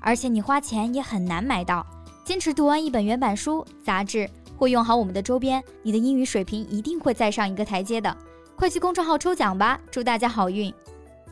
[0.00, 1.86] 而且你花钱也很难买到。
[2.24, 8.14] 坚持读完一本原版书、杂志，或用好我们的周边，你的英语水平一定会再上一个台阶的。
[8.54, 10.72] 快去公众号抽奖吧，祝大家好运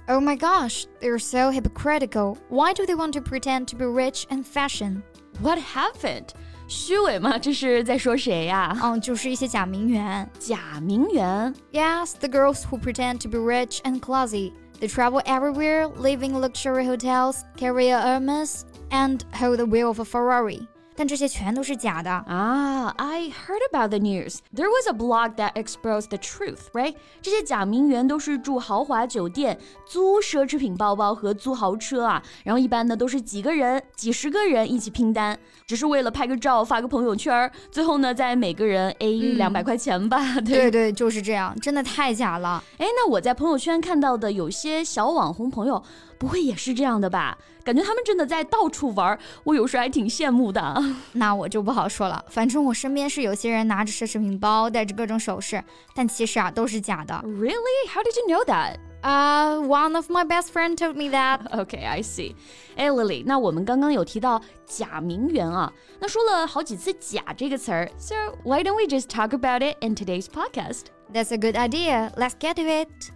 [0.06, 2.36] ！Oh my gosh, they're so hypocritical.
[2.48, 5.02] Why do they want to pretend to be rich and fashion?
[5.42, 6.28] What happened?
[6.68, 7.38] 虚伪吗？
[7.38, 8.76] 这是在说谁呀？
[8.82, 10.28] 嗯，就是一些假名媛。
[10.38, 14.52] 假名媛？Yes, the girls who pretend to be rich and classy.
[14.80, 20.00] They travel everywhere, live in luxury hotels, carry a Hermes, and hold the wheel of
[20.00, 20.68] a Ferrari.
[20.96, 24.38] 但这些全都是假的啊！I heard about the news.
[24.54, 26.94] There was a blog that exposed the truth, right?
[27.20, 40.40] 这些假名媛都是住豪华酒店、租奢侈品包包和租豪车啊，然后一般呢都是几个人、几十个人一起拼单，只是为了拍个照、发个朋友圈，最后呢再每个人 A 两百块钱吧。
[40.40, 42.64] 对对，就是这样，真的太假了。
[42.78, 45.82] 哎，那我在朋友圈看到的有些小网红朋友。
[46.17, 47.37] 不会也是这样的吧？
[47.63, 50.83] 感觉他们真的在到处玩，我有时还挺羡慕的。
[51.13, 57.13] 那我就不好说了，反正我身边是有些人拿着奢侈品包，戴着各种首饰，但其实啊都是假的。
[57.23, 57.89] Really?
[57.89, 58.77] How did you know that?
[59.03, 61.39] Uh, one of my best friend told me that.
[61.51, 62.35] Okay, I see.
[62.75, 70.85] 哎，Lily，那我们刚刚有提到假名媛啊，那说了好几次“假”这个词儿，So why don't we just talk about it in today's podcast?
[71.11, 72.11] That's a good idea.
[72.15, 73.11] Let's get to it.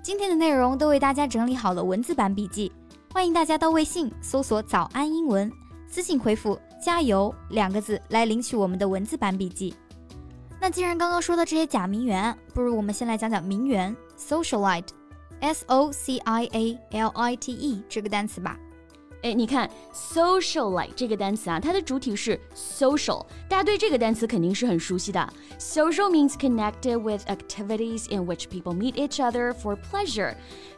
[0.00, 2.72] 今天的内容都为大家整理好了文字版笔记，
[3.12, 5.50] 欢迎大家到微信搜索“早安英文”，
[5.86, 9.74] 私信回复“加油”两个字来领取我们的文字版笔记。
[10.60, 18.58] 那既然刚刚说到这些假名媛，不如我们先来讲讲名媛 （socialite），S O C I A L I T E 这个单词吧。
[19.22, 25.28] 哎，你看 socialite 这个单词啊，它的主体是 social，大家对这个单词肯定是很熟悉的。
[25.58, 30.34] Social means connected with activities in which people meet each other for pleasure。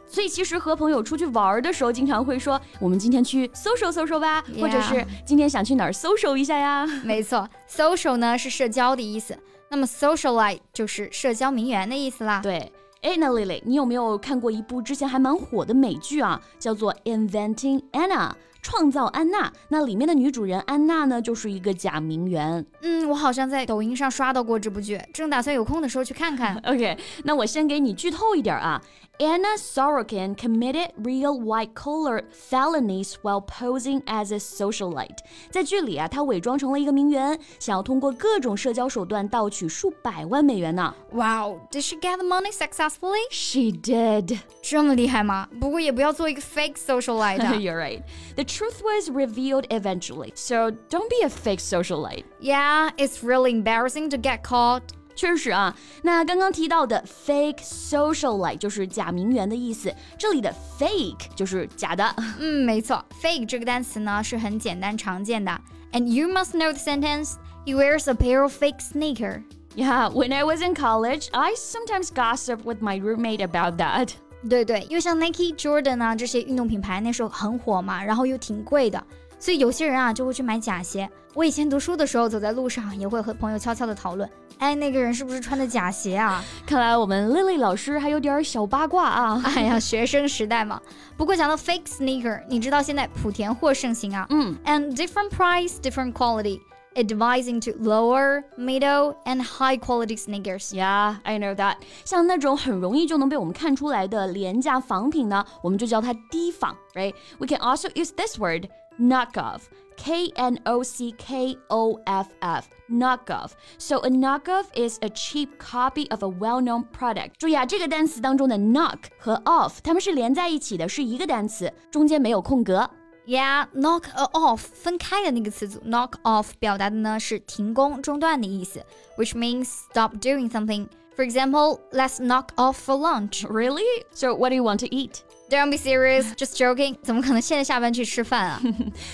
[0.07, 6.85] 所以其实和朋友出去玩的时候，经常会说我们今天去 social social 吧，或者是今天想去哪儿 social 一下呀。
[7.03, 9.37] 没错，social 呢是社交的意思，
[9.69, 12.41] 那么 socialite 就是社交名媛的意思啦。
[12.41, 12.71] 对。
[13.01, 16.39] 哎，那蕾蕾，你有没有看过一部之前还蛮火的美剧啊？
[16.59, 18.29] 叫做《Inventing Anna》，
[18.62, 19.52] 创造安娜。
[19.68, 22.64] 那里面的女主人安娜呢，就是一个假名媛。
[22.82, 26.56] 嗯，我好像在抖音上刷到过这部剧，正打算有空的时候去看看。
[26.66, 28.80] OK，那我先给你剧透一点啊。
[29.18, 35.16] Anna Sorokin committed real white-collar felonies while posing as a socialite。
[35.50, 40.94] 在剧里啊，她伪装成了一个名媛，想要通过各种社交手段盗取数百万美元呢。
[41.12, 43.22] Wow, did she get the money successfully?
[43.30, 44.38] She did.
[44.60, 45.48] 这么厉害吗？
[45.58, 47.38] 不过也不要做一个 fake socialite.
[47.58, 48.02] You're right.
[48.34, 52.24] The truth was revealed eventually, so don't be a fake socialite.
[52.40, 54.82] Yeah, it's really embarrassing to get caught.
[55.14, 62.04] 确实啊，那刚刚提到的 fake socialite 就是假名媛的意思，这里的 fake 就是假的。
[62.38, 65.58] 嗯，没错，fake 这个单词呢是很简单常见的。
[65.92, 67.36] And you must know the sentence.
[67.64, 69.42] He wears a pair of fake sneaker.
[69.74, 74.10] Yeah, when I was in college, I sometimes gossip with my roommate about that.
[74.49, 79.03] 对对，因为像 Nike、Jordan 啊这些运动品牌那时候很火嘛，然后又挺贵的。
[79.39, 81.09] 所以有些人啊就会去买假鞋。
[81.33, 84.29] 我以前读书的时候，走在路上也会和朋友悄悄的讨论，
[84.59, 86.43] 哎，那个人是不是穿的假鞋啊？
[86.65, 89.41] 看来我们 Lily 老师还有点小八卦啊。
[89.55, 90.79] 哎呀，学生时代嘛。
[91.17, 94.27] 不过讲到 fake sneaker，你知道现在莆田货盛行啊。
[94.29, 94.55] 嗯。
[94.65, 96.61] And different price, different quality.
[96.94, 100.72] It divides into lower, middle, and high quality sneakers.
[100.72, 101.76] Yeah, I know that.
[102.06, 107.14] 像那种很容易就能被我们看出来的廉价仿品呢，我们就叫它低仿，right?
[107.38, 108.68] We can also use this word
[108.98, 109.64] knockoff.
[109.98, 113.52] K N O C K O F F, knockoff.
[113.78, 117.30] So a knockoff is a cheap copy of a well-known product.
[117.38, 122.88] 注意啊，这个单词当中的 knock 和 off 它们是连在一起的，是一个单词，中间没有空格。
[123.26, 128.84] Yeah, knock off 分开的那个词组，knock off 表达的呢是停工、中断的意思，
[129.16, 130.86] which means stop doing something.
[131.16, 133.44] For example, let's knock off for lunch.
[133.48, 134.04] Really?
[134.12, 135.22] So what do you want to eat?
[135.50, 136.96] Don't be serious, just joking.
[137.02, 138.60] 怎么可能现在下班去吃饭啊？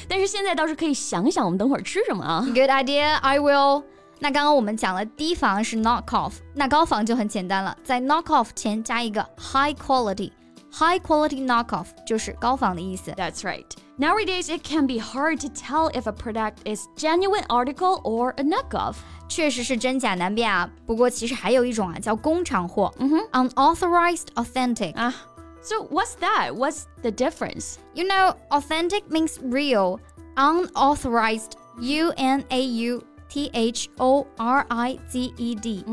[0.08, 2.43] 但是现在倒是可以想想，我们等会儿吃什么啊？
[2.46, 3.84] Good idea, I will.
[4.19, 9.75] 那刚刚我们讲了低仿是 knock off，那高仿就很简单了，在 knock off 前加一个 high
[10.76, 13.10] quality，high quality knock off 就是高仿的意思。
[13.12, 13.66] That's right.
[13.99, 18.43] Nowadays, it can be hard to tell if a product is genuine article or a
[18.43, 18.96] knockoff.
[19.28, 20.69] 确实是真假难辨啊。
[20.87, 25.14] 不过其实还有一种啊，叫工厂货，嗯哼，unauthorized authentic 啊。
[25.62, 26.54] So what's that?
[26.54, 27.76] What's the difference?
[27.94, 30.00] You know, authentic means real.
[30.34, 35.84] Unauthorized, U N A U T H O R I Z E D,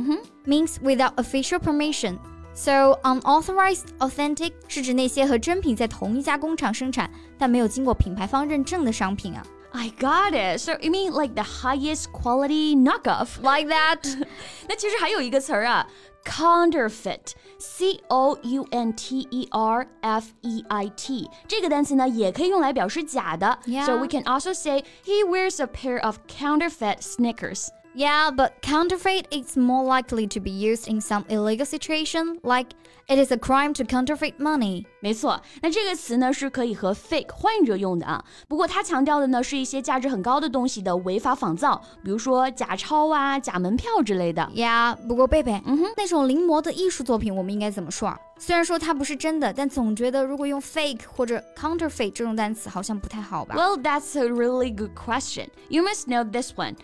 [0.45, 2.17] means without official permission.
[2.53, 9.45] So unauthorized authentic 是指那些和真品在同一家工厂生产，但没有经过品牌方认证的商品啊。
[9.71, 10.59] I got it.
[10.59, 13.39] So you mean like the highest quality knockoff?
[13.41, 13.99] Like that?
[14.67, 15.87] 那其实还有一个词儿啊，
[16.25, 23.59] counterfeit。C O U N T E R F E I T 这个单词呢，也可以用来表示假的。
[23.65, 23.85] Yeah.
[23.85, 27.67] So we can also say he wears a pair of counterfeit sneakers.
[27.95, 32.67] Yeah, but counterfeit is more likely to be used in some illegal situation, like
[33.07, 34.85] it is a crime to counterfeit money.
[35.01, 38.23] 没错，那这个词呢是可以和 fake 换着用的啊。
[38.47, 44.47] 不过它强调的呢是一些价值很高的东西的违法仿造，比如说假钞啊、假门票之类的。
[44.53, 48.19] Yeah，不过贝贝，嗯哼，那种临摹的艺术作品，我们应该怎么说啊？
[48.37, 53.55] 虽然说它不是真的，但总觉得如果用 fake 或者 counterfeit 这种单词，好像不太好吧？
[53.57, 55.47] Well, that's a really good question.
[55.69, 56.75] You must know this one.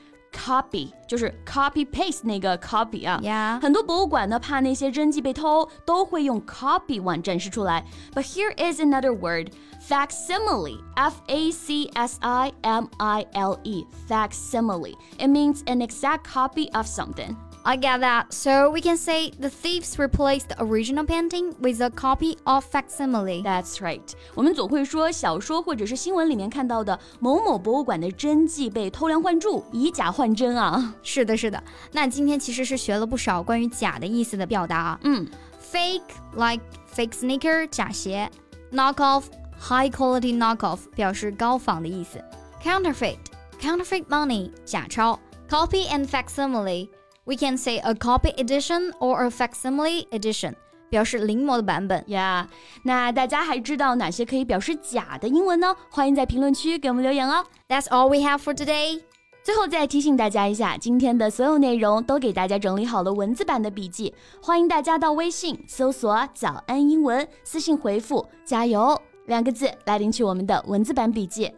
[0.49, 3.19] copy 就是 copy paste 那个 copy 啊。
[3.23, 3.59] Yeah.
[3.61, 7.85] 很多博物馆呢，怕那些真迹被偷，都会用 copy 碗展示出来。
[8.13, 9.51] But here is another word.
[9.87, 14.95] Facsimile, F A C S I M I L E, facsimile.
[15.19, 17.35] It means an exact copy of something.
[17.67, 18.31] I get that.
[18.31, 23.41] So we can say the thieves replaced the original painting with a copy of facsimile.
[23.41, 24.03] That's right.
[24.35, 30.93] 我们总会说小说或者是新闻里面看到的某某博物馆的真迹被偷梁换柱，以假换真啊。
[31.01, 31.63] 是的，是的。
[31.91, 34.99] 那今天其实是学了不少关于假的意思的表达啊。
[35.01, 35.27] 嗯，
[35.71, 36.01] fake
[36.35, 36.63] like
[36.95, 38.29] fake sneaker 假鞋，
[38.71, 39.23] knockoff
[39.59, 42.23] high quality knockoff 表示高仿的意思，
[42.63, 43.17] counterfeit
[43.59, 45.19] counterfeit money 假钞，
[45.49, 46.89] copy and facsimile。
[47.25, 50.53] we can say a copy edition or a facsimile edition，
[50.89, 52.03] 表示临摹的版本。
[52.03, 52.47] Yeah，
[52.83, 55.75] 那大家还知道哪些可以表示假的英文呢？
[55.89, 57.45] 欢迎在评论区给我们留言哦。
[57.67, 59.01] That's all we have for today。
[59.43, 64.11] 最后再提醒大家一下，今天的所有内容都给大家整理好了文字版的笔记，
[64.41, 71.51] 欢迎大家到微信搜索“早安英文”，私信回复“加油”两个字来领取我们的文字版笔记。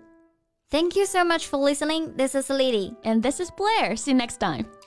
[0.69, 2.17] Thank you so much for listening.
[2.17, 2.93] This is Lily.
[3.03, 3.95] And this is Blair.
[3.95, 4.65] See you next time.